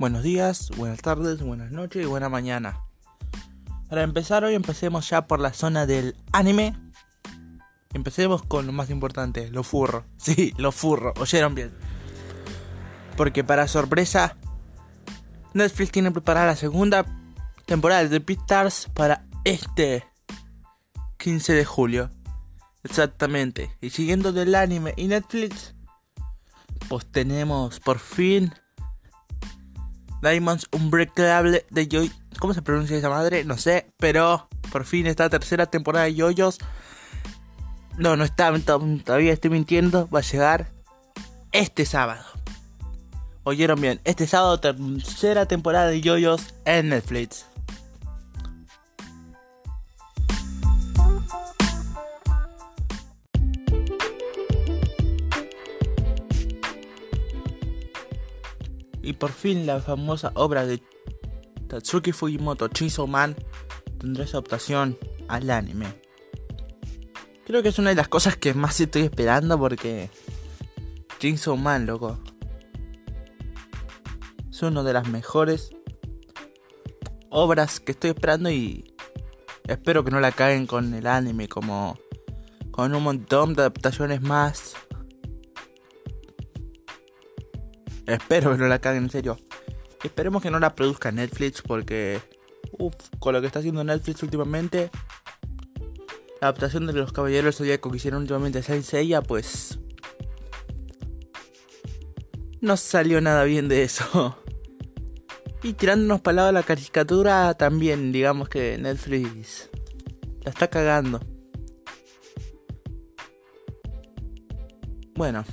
[0.00, 2.80] Buenos días, buenas tardes, buenas noches y buena mañana.
[3.90, 6.74] Para empezar hoy empecemos ya por la zona del anime.
[7.92, 10.06] Empecemos con lo más importante, lo furro.
[10.16, 11.70] Sí, lo furro, oyeron bien.
[13.14, 14.38] Porque para sorpresa,
[15.52, 17.04] Netflix tiene preparada la segunda
[17.66, 20.06] temporada de Beastars para este
[21.18, 22.10] 15 de julio.
[22.84, 23.76] Exactamente.
[23.82, 25.74] Y siguiendo del anime y Netflix,
[26.88, 28.54] pues tenemos por fin
[30.22, 32.12] Diamonds Unbreakable de Joy.
[32.38, 33.44] ¿Cómo se pronuncia esa madre?
[33.44, 36.58] No sé, pero por fin esta tercera temporada de Yoyos.
[37.98, 40.08] No, no está, todavía estoy mintiendo.
[40.08, 40.70] Va a llegar
[41.52, 42.24] este sábado.
[43.44, 47.49] Oyeron bien, este sábado tercera temporada de Yoyos en Netflix.
[59.02, 60.82] Y por fin la famosa obra de
[61.68, 63.36] Tatsuki Fujimoto Chainsaw Man
[63.98, 64.98] tendrá su adaptación
[65.28, 65.86] al anime.
[67.46, 70.10] Creo que es una de las cosas que más estoy esperando porque
[71.18, 72.18] Chainsaw Man, loco.
[74.50, 75.70] Es una de las mejores
[77.30, 78.94] obras que estoy esperando y
[79.66, 81.98] espero que no la caguen con el anime como
[82.70, 84.74] con un montón de adaptaciones más
[88.06, 89.38] Espero que no la caguen en serio.
[90.02, 92.20] Esperemos que no la produzca Netflix porque...
[92.72, 94.90] Uf, con lo que está haciendo Netflix últimamente...
[96.40, 98.86] La adaptación de los Caballeros Zodíaco que hicieron últimamente Saint
[99.26, 99.78] pues...
[102.62, 104.36] No salió nada bien de eso.
[105.62, 109.68] Y tirándonos para lado la caricatura, también digamos que Netflix
[110.42, 111.20] la está cagando.
[115.14, 115.44] Bueno,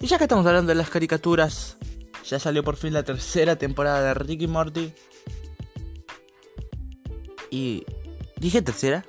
[0.00, 1.76] y ya que estamos hablando de las caricaturas,
[2.24, 4.92] ya salió por fin la tercera temporada de Ricky Morty.
[7.50, 7.84] Y.
[8.36, 9.04] ¿Dije tercera?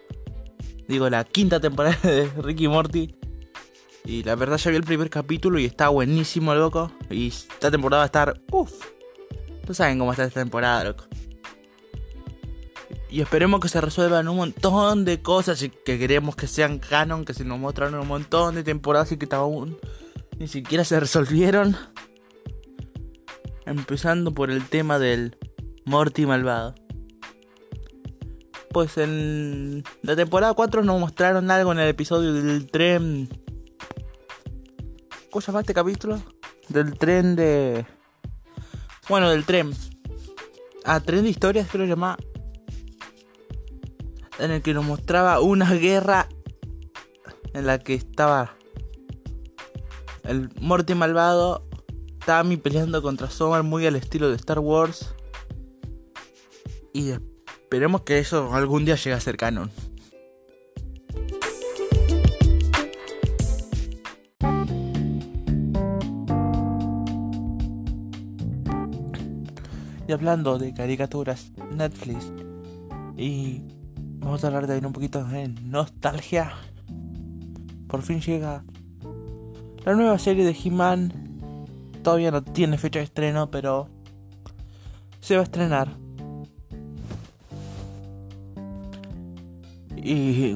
[0.87, 3.15] Digo, la quinta temporada de Ricky Morty.
[4.05, 6.91] Y la verdad ya vi el primer capítulo y está buenísimo, loco.
[7.09, 8.41] Y esta temporada va a estar.
[8.51, 8.73] Uff.
[9.67, 11.05] No saben cómo está esta temporada, loco.
[13.11, 17.25] Y esperemos que se resuelvan un montón de cosas y que queremos que sean canon,
[17.25, 19.77] que se nos mostraron un montón de temporadas y que aún
[20.39, 21.75] ni siquiera se resolvieron.
[23.65, 25.37] Empezando por el tema del
[25.85, 26.73] Morty malvado.
[28.71, 33.29] Pues en la temporada 4 nos mostraron algo en el episodio del tren.
[35.29, 36.21] ¿Cómo se llama este capítulo?
[36.69, 37.85] Del tren de.
[39.09, 39.71] Bueno, del tren.
[40.85, 42.17] Ah, tren de historias creo que llama.
[44.39, 46.29] En el que nos mostraba una guerra
[47.53, 48.55] en la que estaba
[50.29, 51.67] el Morty malvado,
[52.23, 55.15] Tammy peleando contra Summer muy al estilo de Star Wars.
[56.93, 59.71] Y esperemos que eso algún día llegue a ser canon.
[70.07, 72.31] Y hablando de caricaturas, Netflix.
[73.17, 73.63] Y
[74.19, 76.53] vamos a hablar de un poquito de nostalgia.
[77.87, 78.61] Por fin llega
[79.85, 81.13] la nueva serie de He-Man
[82.03, 83.89] todavía no tiene fecha de estreno, pero
[85.19, 85.89] se va a estrenar.
[89.95, 90.55] Y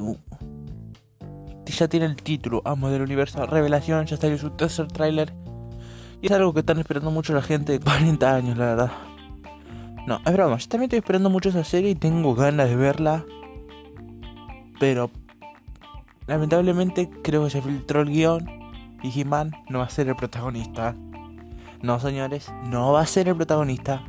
[1.66, 5.32] ya tiene el título, Amo del Universo Revelación, ya salió su tercer tráiler.
[6.22, 8.92] Y es algo que están esperando mucho la gente de 40 años, la verdad.
[10.06, 13.24] No, es broma, yo también estoy esperando mucho esa serie y tengo ganas de verla.
[14.78, 15.10] Pero
[16.26, 18.63] lamentablemente creo que se filtró el guion
[19.04, 20.96] y He-Man no va a ser el protagonista.
[21.82, 24.02] No, señores, no va a ser el protagonista.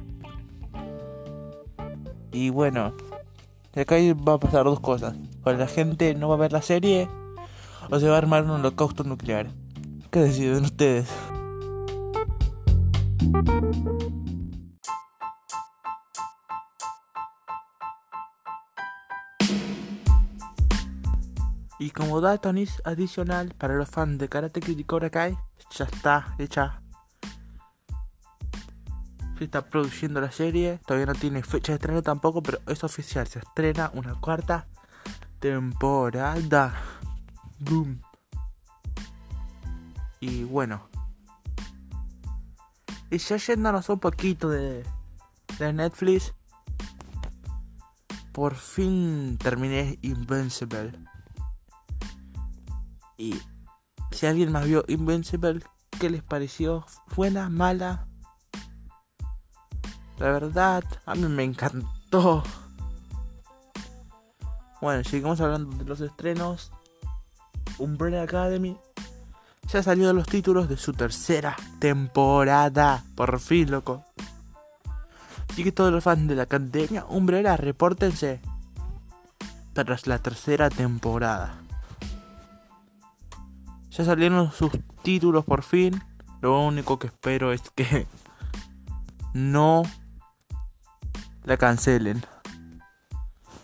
[2.31, 2.93] Y bueno,
[3.75, 3.95] acá
[4.27, 5.15] va a pasar dos cosas.
[5.43, 7.09] O la gente no va a ver la serie,
[7.91, 9.47] o se va a armar un holocausto nuclear.
[10.11, 11.09] ¿Qué deciden ustedes?
[21.85, 22.51] Y como dato
[22.83, 25.37] adicional para los fans de Karate Kid y Cobra Kai,
[25.69, 26.81] ya está hecha.
[29.37, 33.27] Se está produciendo la serie, todavía no tiene fecha de estreno tampoco, pero es oficial,
[33.27, 34.67] se estrena una cuarta
[35.37, 36.73] temporada.
[37.59, 38.01] Boom.
[40.21, 40.89] Y bueno.
[43.11, 44.83] Y ya yéndonos un poquito de,
[45.59, 46.33] de Netflix.
[48.31, 51.14] Por fin terminé Invincible.
[53.17, 53.35] Y
[54.11, 55.61] si alguien más vio Invincible,
[55.99, 56.85] ¿qué les pareció?
[57.15, 57.49] ¿Buena?
[57.49, 58.07] ¿Mala?
[60.17, 62.43] La verdad, a mí me encantó.
[64.81, 66.71] Bueno, seguimos hablando de los estrenos.
[67.77, 68.77] Umbrella Academy
[69.67, 73.03] ya salió los títulos de su tercera temporada.
[73.15, 74.03] Por fin, loco.
[75.49, 78.41] Así que todos los fans de la academia Umbrella, repórtense.
[79.73, 81.64] Tras la tercera temporada.
[83.97, 84.71] Ya salieron sus
[85.03, 86.03] títulos por fin.
[86.41, 88.07] Lo único que espero es que
[89.33, 89.83] no
[91.45, 92.21] la cancelen.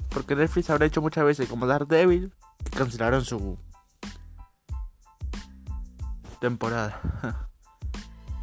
[0.10, 2.33] Porque Netflix habrá hecho muchas veces como Daredevil
[2.63, 3.57] que cancelaron su
[6.39, 7.01] temporada.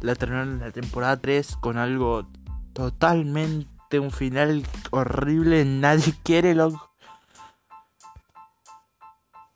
[0.01, 2.25] La terminaron en la temporada 3 con algo
[2.71, 5.65] totalmente un final horrible.
[5.65, 6.89] Nadie quiere, loco.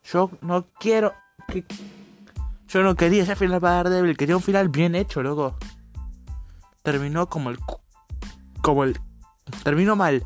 [0.03, 1.13] Yo no quiero
[1.47, 1.65] que.
[2.73, 4.17] Yo no quería ese final para Daredevil.
[4.17, 5.55] Quería un final bien hecho, loco.
[6.81, 7.59] Terminó como el.
[8.63, 8.99] Como el.
[9.63, 10.25] Terminó mal.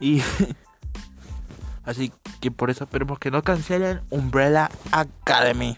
[0.00, 0.22] Y.
[1.84, 2.10] Así
[2.40, 5.76] que por eso esperemos que no cancelen Umbrella Academy.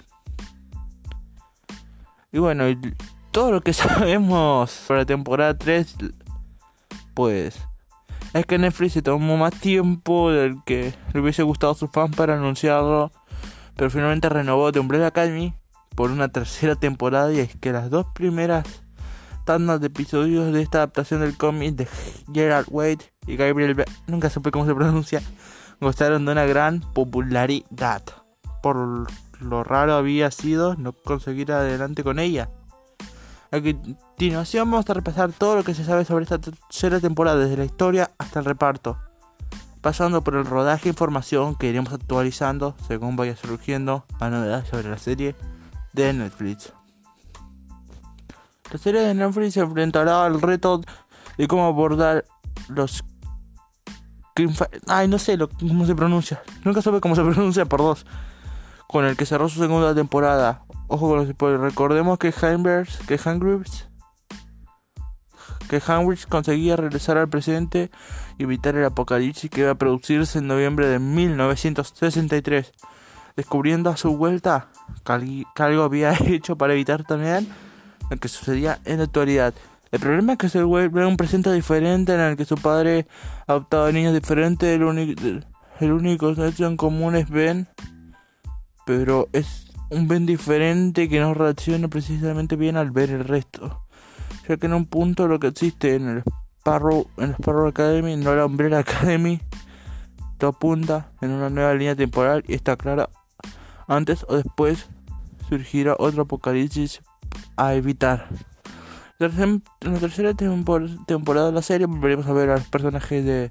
[2.31, 2.67] Y bueno,
[3.33, 5.97] todo lo que sabemos sobre la temporada 3,
[7.15, 7.59] pues
[8.33, 12.15] es que Netflix se tomó más tiempo del que le hubiese gustado a sus fans
[12.15, 13.11] para anunciarlo,
[13.77, 15.55] pero finalmente renovó The Umbrella Academy
[15.95, 18.83] por una tercera temporada y es que las dos primeras
[19.45, 21.89] tandas de episodios de esta adaptación del cómic de
[22.33, 25.23] Gerard Wade y Gabriel nunca supe cómo se pronuncia,
[25.81, 28.03] gozaron de una gran popularidad.
[28.63, 29.07] Por
[29.41, 32.51] lo raro había sido no conseguir adelante con ella.
[33.53, 37.57] A continuación vamos a repasar todo lo que se sabe sobre esta tercera temporada, desde
[37.57, 38.99] la historia hasta el reparto,
[39.87, 44.99] pasando por el rodaje información que iremos actualizando según vaya surgiendo a novedades sobre la
[44.99, 45.37] serie
[45.93, 46.73] de Netflix.
[48.73, 50.81] La serie de Netflix se enfrentará al reto
[51.39, 52.25] de cómo abordar
[52.67, 53.05] los
[54.89, 56.43] Ay, no sé cómo se pronuncia.
[56.65, 58.07] Nunca supe cómo se pronuncia por dos
[58.89, 60.65] con el que cerró su segunda temporada.
[60.89, 61.63] Ojo con los spoilers.
[61.63, 63.87] Recordemos que Heinbergs, que Heinrichs,
[65.67, 67.91] que Heinrich conseguía regresar al presente
[68.39, 72.73] y evitar el apocalipsis que iba a producirse en noviembre de 1963.
[73.37, 74.69] Descubriendo a su vuelta
[75.05, 77.49] que algo había hecho para evitar también
[78.11, 79.55] lo que sucedía en la actualidad.
[79.93, 83.07] El problema es que se vuelve un presente diferente en el que su padre
[83.47, 84.69] adoptaba niños diferentes.
[84.69, 85.21] El único,
[85.81, 86.35] el único
[86.65, 87.69] en común es Ben
[88.87, 93.86] pero es un Ben diferente que no reacciona precisamente bien al ver el resto.
[94.49, 96.23] Ya que en un punto lo que existe en el
[96.61, 99.41] Sparrow, en el Sparrow Academy, no la Umbrella Academy,
[100.39, 103.09] todo apunta en una nueva línea temporal y está clara
[103.89, 104.89] antes o después
[105.49, 107.03] surgirá otro apocalipsis
[107.57, 108.29] a evitar.
[109.19, 113.51] En la tercera temporada de la serie volveremos a ver a los personajes de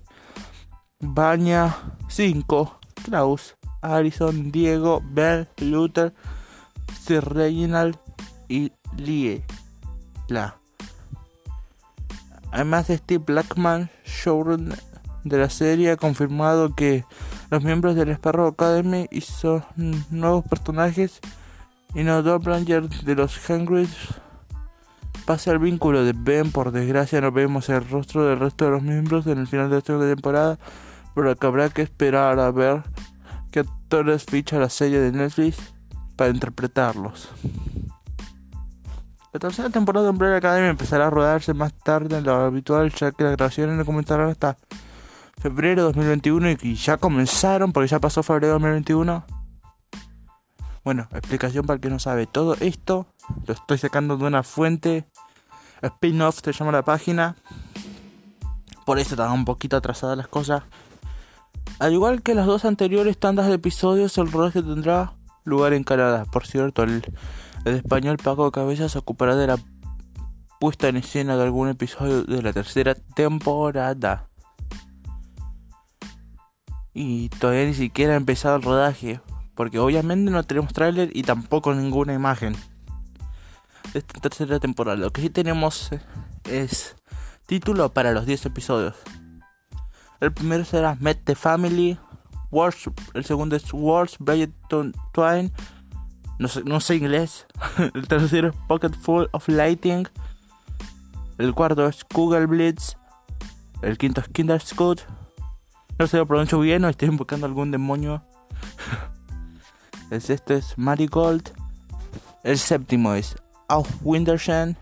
[1.00, 1.76] Baña
[2.08, 6.14] 5, Klaus, Harrison, Diego, Bell, Luther,
[7.02, 7.98] Sir Reginald
[8.48, 8.72] y
[10.28, 10.65] La.
[12.56, 14.80] Además, Steve Blackman, showrunner
[15.26, 17.04] de la serie, ha confirmado que
[17.50, 19.66] los miembros del Sparrow Academy hizo
[20.10, 21.20] nuevos personajes
[21.94, 23.90] y no Doppler de los Hengries.
[25.26, 28.84] Pase al vínculo de Ben, por desgracia no vemos el rostro del resto de los
[28.84, 30.58] miembros en el final de esta temporada,
[31.14, 32.84] pero que habrá que esperar a ver
[33.52, 35.58] que actores ficha la serie de Netflix
[36.16, 37.28] para interpretarlos.
[39.36, 43.12] La tercera temporada de Umbrella Academy empezará a rodarse más tarde de lo habitual, ya
[43.12, 44.56] que las grabaciones no comenzarán hasta
[45.38, 49.26] febrero de 2021 y ya comenzaron porque ya pasó febrero de 2021.
[50.86, 52.28] Bueno, explicación para el que no sabe.
[52.28, 53.08] Todo esto
[53.46, 55.06] lo estoy sacando de una fuente.
[55.82, 57.36] Spin-off se llama la página.
[58.86, 60.64] Por eso están un poquito atrasadas las cosas.
[61.80, 65.12] Al igual que las dos anteriores tandas de episodios, el rodaje tendrá
[65.44, 66.24] lugar en Canadá.
[66.24, 67.04] Por cierto, el,
[67.66, 69.58] español Paco Cabeza se ocupará de la
[70.60, 74.30] puesta en escena de algún episodio de la tercera temporada.
[76.94, 79.20] Y todavía ni siquiera ha empezado el rodaje,
[79.56, 82.56] porque obviamente no tenemos tráiler y tampoco ninguna imagen
[83.94, 84.98] de esta tercera temporada.
[84.98, 85.90] Lo que sí tenemos
[86.46, 86.96] es
[87.46, 88.96] título para los 10 episodios.
[90.20, 91.98] El primero será Met the Family.
[92.52, 95.52] Wars, el segundo es Wars Brighton Twine.
[96.40, 97.46] No sé, no sé inglés.
[97.94, 100.08] el tercero es Pocket Full of Lighting.
[101.38, 102.98] El cuarto es Google Blitz.
[103.82, 105.02] El quinto es Kinder Scout.
[105.98, 108.24] No sé lo pronuncio bien o estoy invocando algún demonio.
[110.12, 111.52] el sexto es Marigold.
[112.44, 113.36] El séptimo es
[113.68, 114.78] Auf Wintershan.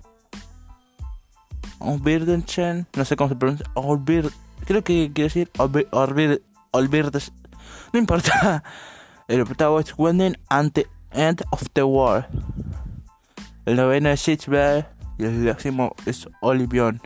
[1.83, 4.31] Olvirdenchen, no sé cómo se pronuncia, Olvir,
[4.65, 5.51] creo que quiere decir
[7.93, 8.63] no importa.
[9.27, 12.25] El octavo es Wending and the End of the World.
[13.65, 14.85] El noveno es Shitchbell
[15.17, 17.01] y el décimo es Olivion.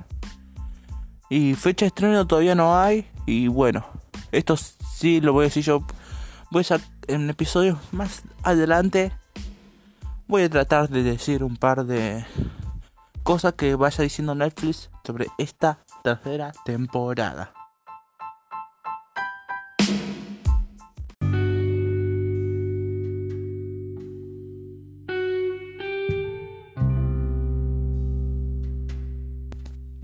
[1.29, 3.09] Y fecha de estreno todavía no hay.
[3.25, 3.85] Y bueno,
[4.31, 5.85] esto sí lo voy a decir yo.
[6.51, 9.11] Voy a en episodios más adelante.
[10.27, 12.25] Voy a tratar de decir un par de
[13.23, 17.56] cosas que vaya diciendo Netflix sobre esta tercera temporada.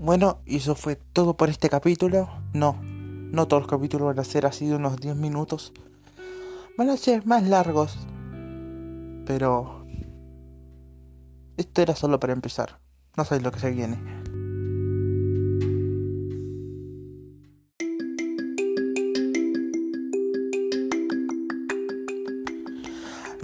[0.04, 2.28] Bueno, y eso fue todo por este capítulo.
[2.52, 5.72] No, no todos los capítulos van a ser así de unos 10 minutos.
[6.76, 7.96] Van a ser más largos.
[9.24, 9.86] Pero...
[11.56, 12.80] Esto era solo para empezar.
[13.16, 13.96] No sabéis lo que se viene.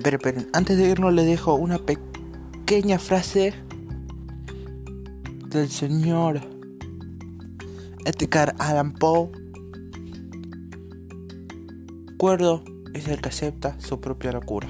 [0.02, 3.54] Pero, pero antes de irnos le dejo una pequeña frase
[5.48, 6.49] del señor
[8.10, 9.30] Edgar Allan Poe.
[12.18, 14.68] Cuerdo es el que acepta su propia locura.